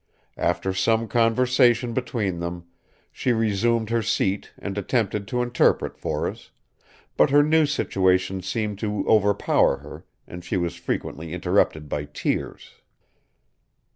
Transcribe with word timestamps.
After 0.39 0.73
some 0.73 1.07
conversation 1.07 1.93
between 1.93 2.39
them, 2.39 2.65
she 3.11 3.33
resumed 3.33 3.91
her 3.91 4.01
seat 4.01 4.49
and 4.57 4.75
attempted 4.75 5.27
to 5.27 5.43
interpret 5.43 5.95
for 5.95 6.27
us; 6.27 6.49
but 7.17 7.29
her 7.29 7.43
new 7.43 7.67
situation 7.67 8.41
seemed 8.41 8.79
to 8.79 9.05
overpower 9.07 9.77
her, 9.77 10.03
and 10.25 10.43
she 10.43 10.57
was 10.57 10.75
frequently 10.75 11.33
interrupted 11.33 11.87
by 11.87 12.05
tears." 12.05 12.71